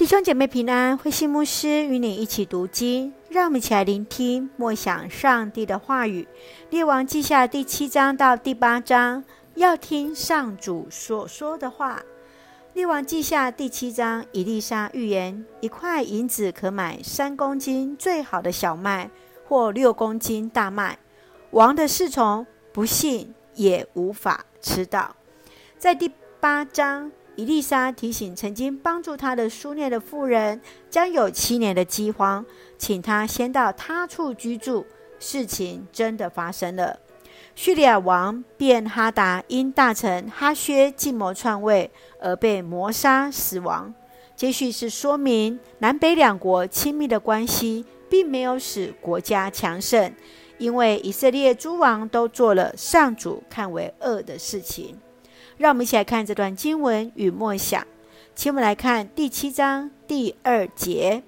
[0.00, 6.26] 弟兄姐妹平安，慧馨牧师与你一起读经，让我们一起来聆听默想上帝的话语。
[6.70, 9.22] 列王记下第七章到第八章，
[9.56, 12.02] 要听上主所说的话。
[12.72, 19.10] 列王记下第七章，以利沙预言：一块银子可买三公斤最好的小麦，
[19.46, 20.98] 或六公斤大麦。
[21.50, 25.14] 王的侍从不信，也无法吃到。
[25.76, 26.10] 在第
[26.40, 27.12] 八章。
[27.36, 30.60] 伊丽莎提醒曾经帮助他的书念的妇人，
[30.90, 32.44] 将有七年的饥荒，
[32.76, 34.84] 请他先到他处居住。
[35.18, 36.98] 事情真的发生了。
[37.54, 41.90] 叙利亚王便哈达因大臣哈薛计谋篡位
[42.20, 43.92] 而被谋杀死亡。
[44.34, 50.14] 接续是说明南北两国亲密的关系，并没有使国家强盛，
[50.56, 54.98] 因为以色列诸王都做了上主看为恶的事情。
[55.60, 57.86] 让我们一起来看这段经文与默想。
[58.34, 61.22] 请我们来看第七章第二节。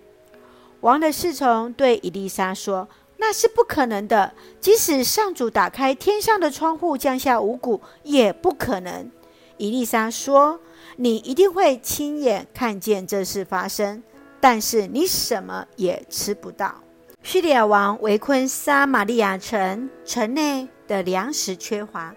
[0.80, 2.88] 王的侍从对以利沙说
[3.20, 9.10] ：“那是不可能的，即使上主打开天上的窗户降下五谷，也不可能。”
[9.58, 10.58] 以利沙说
[10.96, 14.02] ：“你一定会亲眼看见这事发生，
[14.40, 16.76] 但是你什么也吃不到。”
[17.22, 22.14] 叙利亚王围困撒玛利亚城，城内的粮食缺乏。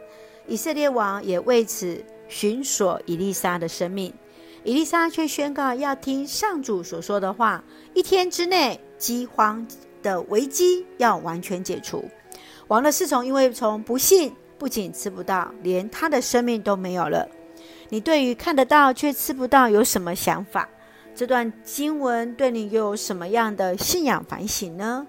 [0.48, 4.14] 以色列王也为此寻索以利沙的生命，
[4.64, 9.66] 以利沙却宣告要听上主所说的话，一天之内饥荒
[10.02, 12.04] 的危机要完全解除。
[12.67, 17.28] 王的侍从因为从不信，不仅吃不到，连他的生命都没有了。
[17.90, 20.67] 你对于看得到却吃不到有什么想法？
[21.14, 25.06] 这段经文对你又有什么样的信仰反省呢？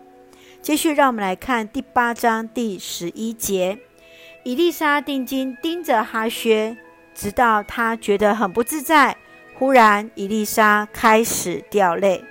[0.61, 3.79] 继续让我们来看第八章第十一节。
[4.45, 6.77] 以利沙定睛盯着哈薛，
[7.17, 9.17] 直到他觉得很不自在。
[9.59, 12.23] 忽然，伊丽莎开始掉泪。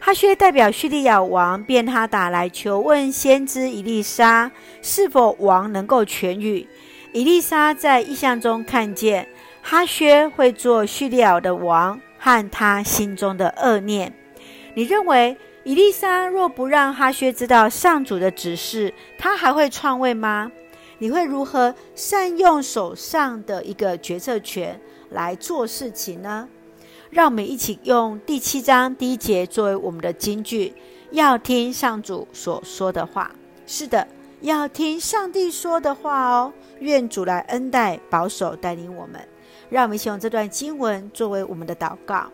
[0.00, 4.50] 哈薛代表叙利亚王便哈达来求问先知伊丽莎，
[4.82, 6.66] 是否王能够痊愈。
[7.12, 9.28] 伊丽莎在意象中看见
[9.62, 14.12] 哈薛会做叙利亚的王，和他心中的恶念。
[14.74, 20.50] 你认为伊丽莎若不让哈薛知道上主的指示，他还会篡位吗？
[21.02, 24.80] 你会如何善用手上的一个决策权
[25.10, 26.48] 来做事情呢？
[27.10, 30.72] 让我们一起用第七章第一节作为我们的金句，
[31.10, 33.32] 要听上主所说的话。
[33.66, 34.06] 是的，
[34.42, 36.52] 要听上帝说的话哦。
[36.78, 39.20] 愿主来恩待、保守、带领我们。
[39.70, 42.30] 让我们一起用这段经文作为我们的祷告。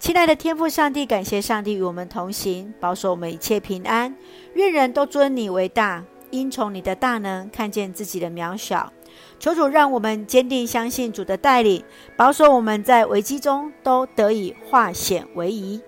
[0.00, 4.12] 亲爱的天父上帝，感谢上帝与我们同行，保守我们一切平安。
[4.54, 6.02] 愿人都尊你为大。
[6.32, 8.92] 因从你的大能看见自己的渺小，
[9.38, 11.84] 求主让我们坚定相信主的带领，
[12.16, 15.80] 保守我们在危机中都得以化险为夷，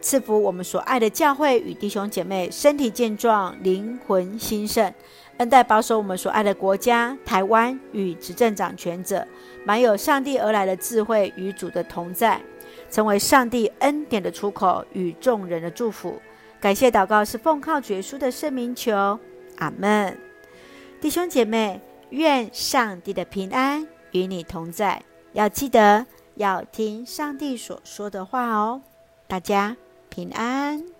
[0.00, 4.94] 赐福我们所爱的教会与弟兄姐妹身体健壮，灵魂兴盛，
[5.38, 9.26] 恩待保守我们所爱的国家台湾与执政掌权者，
[9.64, 12.40] 满有上帝而来的智慧与主的同在，
[12.88, 16.22] 成为上帝恩典的出口与众人的祝福。
[16.60, 19.18] 感谢祷告是奉靠主耶稣的圣名求。
[19.56, 20.18] 阿门，
[21.00, 21.80] 弟兄姐妹，
[22.10, 25.02] 愿上帝的平安与你同在。
[25.32, 26.06] 要记得
[26.36, 28.82] 要听上帝所说的话哦。
[29.26, 29.76] 大家
[30.08, 30.95] 平安。